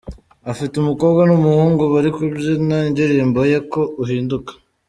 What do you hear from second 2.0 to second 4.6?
kubyina indirimbo ye "Ko Uhinduka".